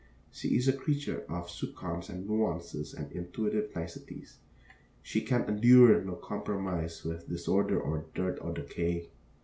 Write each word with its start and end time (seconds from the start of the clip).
She 0.31 0.55
is 0.57 0.67
a 0.67 0.73
creature 0.73 1.23
of 1.29 1.45
soupçons 1.47 2.09
and 2.09 2.25
nuances 2.27 2.91
and 2.95 3.11
intuitive 3.11 3.69
niceties. 3.75 4.39
She 5.03 5.21
can 5.21 5.43
endure 5.43 6.03
no 6.03 6.15
compromise 6.15 7.03
with 7.03 7.29
disorder 7.29 7.79
or 7.79 8.05
dirt 8.15 8.39
or 8.41 8.51
decay. 8.51 9.11